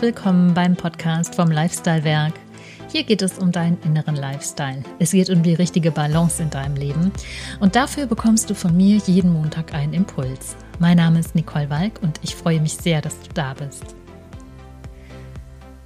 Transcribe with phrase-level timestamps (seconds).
[0.00, 2.34] willkommen beim Podcast vom Lifestyle Werk.
[2.92, 4.84] Hier geht es um deinen inneren Lifestyle.
[5.00, 7.10] Es geht um die richtige Balance in deinem Leben.
[7.58, 10.54] Und dafür bekommst du von mir jeden Montag einen Impuls.
[10.78, 13.96] Mein Name ist Nicole Walk und ich freue mich sehr, dass du da bist.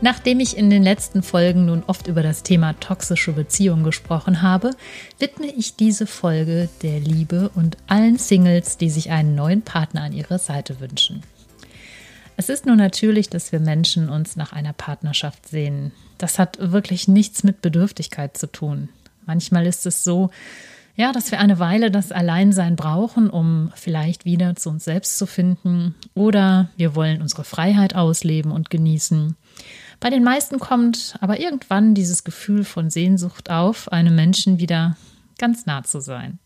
[0.00, 4.70] Nachdem ich in den letzten Folgen nun oft über das Thema toxische Beziehungen gesprochen habe,
[5.18, 10.12] widme ich diese Folge der Liebe und allen Singles, die sich einen neuen Partner an
[10.12, 11.24] ihrer Seite wünschen.
[12.36, 15.92] Es ist nur natürlich, dass wir Menschen uns nach einer Partnerschaft sehen.
[16.18, 18.90] Das hat wirklich nichts mit Bedürftigkeit zu tun.
[19.24, 20.30] Manchmal ist es so,
[20.96, 25.26] ja, dass wir eine Weile das Alleinsein brauchen, um vielleicht wieder zu uns selbst zu
[25.26, 29.36] finden, oder wir wollen unsere Freiheit ausleben und genießen.
[30.00, 34.96] Bei den meisten kommt aber irgendwann dieses Gefühl von Sehnsucht auf, einem Menschen wieder
[35.38, 36.38] ganz nah zu sein.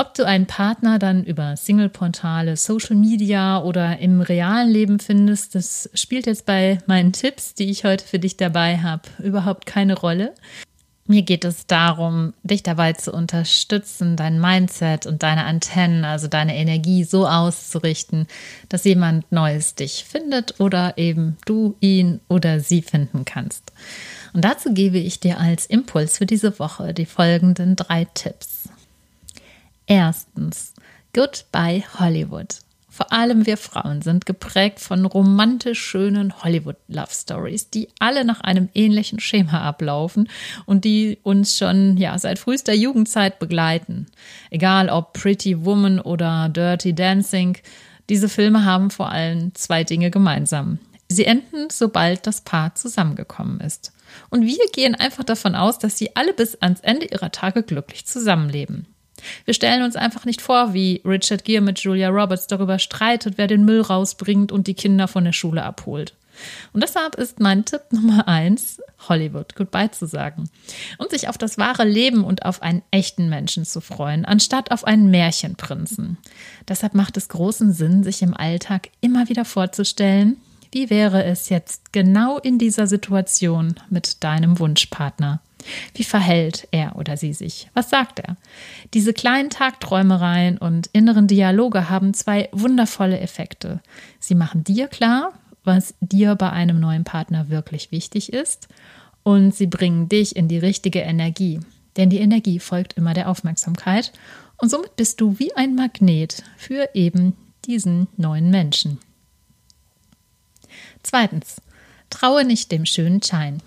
[0.00, 5.90] Ob du einen Partner dann über Single-Portale, Social Media oder im realen Leben findest, das
[5.92, 10.36] spielt jetzt bei meinen Tipps, die ich heute für dich dabei habe, überhaupt keine Rolle.
[11.08, 16.54] Mir geht es darum, dich dabei zu unterstützen, dein Mindset und deine Antennen, also deine
[16.54, 18.28] Energie so auszurichten,
[18.68, 23.72] dass jemand Neues dich findet oder eben du ihn oder sie finden kannst.
[24.32, 28.68] Und dazu gebe ich dir als Impuls für diese Woche die folgenden drei Tipps.
[29.90, 30.74] Erstens,
[31.14, 32.56] Goodbye Hollywood.
[32.90, 38.68] Vor allem wir Frauen sind geprägt von romantisch schönen Hollywood-Love Stories, die alle nach einem
[38.74, 40.28] ähnlichen Schema ablaufen
[40.66, 44.08] und die uns schon ja, seit frühester Jugendzeit begleiten.
[44.50, 47.56] Egal ob Pretty Woman oder Dirty Dancing,
[48.10, 50.80] diese Filme haben vor allem zwei Dinge gemeinsam.
[51.08, 53.92] Sie enden, sobald das Paar zusammengekommen ist.
[54.28, 58.04] Und wir gehen einfach davon aus, dass sie alle bis ans Ende ihrer Tage glücklich
[58.04, 58.86] zusammenleben.
[59.44, 63.46] Wir stellen uns einfach nicht vor, wie Richard Gere mit Julia Roberts darüber streitet, wer
[63.46, 66.14] den Müll rausbringt und die Kinder von der Schule abholt.
[66.72, 70.48] Und deshalb ist mein Tipp Nummer eins, Hollywood Goodbye zu sagen
[70.98, 74.84] und sich auf das wahre Leben und auf einen echten Menschen zu freuen, anstatt auf
[74.84, 76.18] einen Märchenprinzen.
[76.68, 80.36] Deshalb macht es großen Sinn, sich im Alltag immer wieder vorzustellen,
[80.70, 85.40] wie wäre es jetzt genau in dieser Situation mit deinem Wunschpartner?
[85.94, 87.68] Wie verhält er oder sie sich?
[87.74, 88.36] Was sagt er?
[88.94, 93.80] Diese kleinen Tagträumereien und inneren Dialoge haben zwei wundervolle Effekte.
[94.20, 95.32] Sie machen dir klar,
[95.64, 98.68] was dir bei einem neuen Partner wirklich wichtig ist
[99.22, 101.60] und sie bringen dich in die richtige Energie.
[101.96, 104.12] Denn die Energie folgt immer der Aufmerksamkeit
[104.56, 108.98] und somit bist du wie ein Magnet für eben diesen neuen Menschen.
[111.02, 111.60] Zweitens,
[112.10, 113.62] traue nicht dem schönen Schein.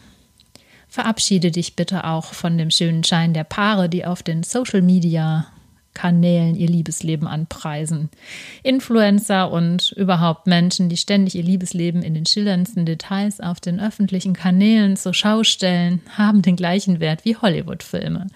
[0.91, 5.47] Verabschiede dich bitte auch von dem schönen Schein der Paare, die auf den Social Media
[5.93, 8.09] Kanälen ihr Liebesleben anpreisen.
[8.61, 14.33] Influencer und überhaupt Menschen, die ständig ihr Liebesleben in den schillerndsten Details auf den öffentlichen
[14.33, 18.27] Kanälen zur Schau stellen, haben den gleichen Wert wie Hollywood-Filme.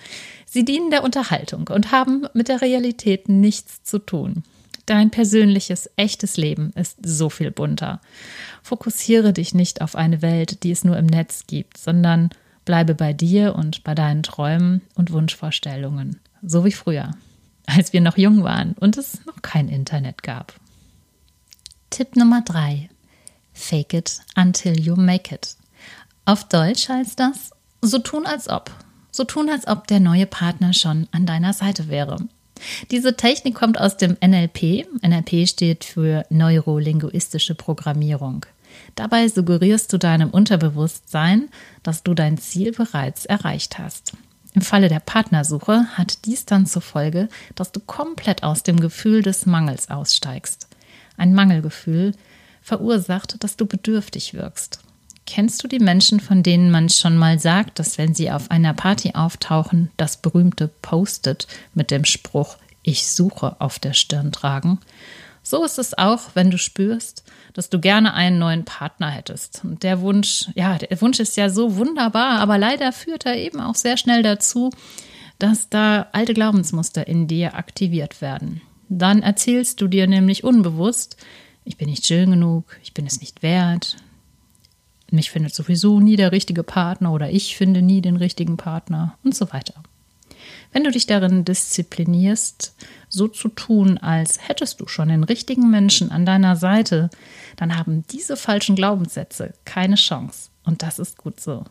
[0.45, 4.43] Sie dienen der Unterhaltung und haben mit der Realität nichts zu tun.
[4.85, 7.99] Dein persönliches, echtes Leben ist so viel bunter.
[8.63, 12.29] Fokussiere dich nicht auf eine Welt, die es nur im Netz gibt, sondern
[12.65, 17.11] Bleibe bei dir und bei deinen Träumen und Wunschvorstellungen, so wie früher,
[17.65, 20.53] als wir noch jung waren und es noch kein Internet gab.
[21.91, 22.89] Tipp Nummer 3.
[23.53, 25.55] Fake it until you make it.
[26.25, 28.71] Auf Deutsch heißt das, so tun als ob.
[29.11, 32.17] So tun als ob der neue Partner schon an deiner Seite wäre.
[32.91, 34.87] Diese Technik kommt aus dem NLP.
[35.01, 38.45] NLP steht für neurolinguistische Programmierung.
[38.95, 41.49] Dabei suggerierst du deinem Unterbewusstsein,
[41.83, 44.13] dass du dein Ziel bereits erreicht hast.
[44.53, 49.21] Im Falle der Partnersuche hat dies dann zur Folge, dass du komplett aus dem Gefühl
[49.21, 50.69] des Mangels aussteigst.
[51.17, 52.13] Ein Mangelgefühl
[52.61, 54.79] verursacht, dass du bedürftig wirkst.
[55.27, 58.73] Kennst du die Menschen, von denen man schon mal sagt, dass wenn sie auf einer
[58.73, 64.79] Party auftauchen, das berühmte Post-it mit dem Spruch Ich suche auf der Stirn tragen?
[65.47, 69.61] So ist es auch, wenn du spürst, dass du gerne einen neuen Partner hättest.
[69.63, 73.61] Und der Wunsch, ja, der Wunsch ist ja so wunderbar, aber leider führt er eben
[73.61, 74.71] auch sehr schnell dazu,
[75.37, 78.61] dass da alte Glaubensmuster in dir aktiviert werden.
[78.89, 81.15] Dann erzählst du dir nämlich unbewusst,
[81.63, 83.97] ich bin nicht schön genug, ich bin es nicht wert,
[85.11, 89.35] mich findet sowieso nie der richtige Partner oder ich finde nie den richtigen Partner und
[89.35, 89.83] so weiter.
[90.71, 92.75] Wenn du dich darin disziplinierst,
[93.09, 97.09] so zu tun, als hättest du schon den richtigen Menschen an deiner Seite,
[97.55, 100.49] dann haben diese falschen Glaubenssätze keine Chance.
[100.63, 101.63] Und das ist gut so.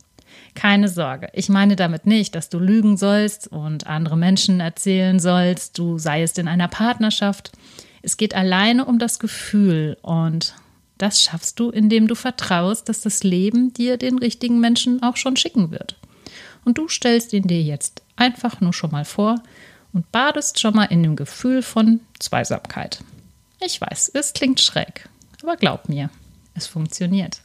[0.55, 1.29] Keine Sorge.
[1.33, 6.39] Ich meine damit nicht, dass du lügen sollst und andere Menschen erzählen sollst, du seiest
[6.39, 7.53] in einer Partnerschaft.
[8.03, 10.55] Es geht alleine um das Gefühl und
[10.99, 15.37] Das schaffst du, indem du vertraust, dass das Leben dir den richtigen Menschen auch schon
[15.37, 15.97] schicken wird.
[16.65, 19.37] Und du stellst ihn dir jetzt einfach nur schon mal vor
[19.93, 23.03] und badest schon mal in dem Gefühl von Zweisamkeit.
[23.61, 25.09] Ich weiß, es klingt schräg,
[25.43, 26.11] aber glaub mir,
[26.55, 27.41] es funktioniert.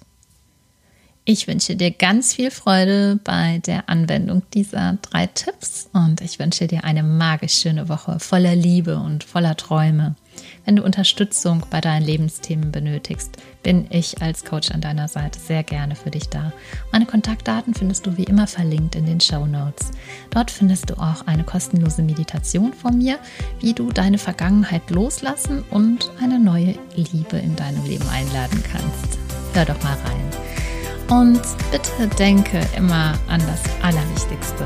[1.26, 6.66] Ich wünsche dir ganz viel Freude bei der Anwendung dieser drei Tipps und ich wünsche
[6.66, 10.16] dir eine magisch schöne Woche voller Liebe und voller Träume.
[10.66, 15.64] Wenn du Unterstützung bei deinen Lebensthemen benötigst, bin ich als Coach an deiner Seite sehr
[15.64, 16.54] gerne für dich da.
[16.92, 19.92] Meine Kontaktdaten findest du wie immer verlinkt in den Show Notes.
[20.30, 23.20] Dort findest du auch eine kostenlose Meditation von mir,
[23.62, 29.18] wie du deine Vergangenheit loslassen und eine neue Liebe in deinem Leben einladen kannst.
[29.54, 31.20] Hör doch mal rein.
[31.20, 31.42] Und
[31.72, 34.66] bitte denke immer an das Allerwichtigste.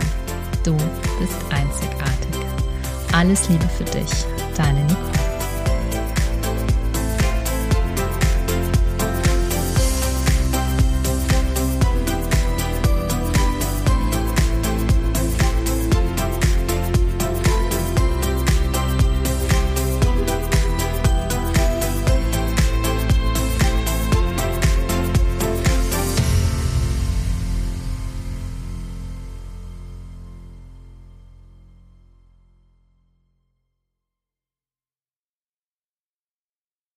[0.64, 0.76] Du
[1.20, 2.42] bist einzigartig.
[3.14, 4.10] Alles Liebe für dich,
[4.56, 5.23] deine Nicole.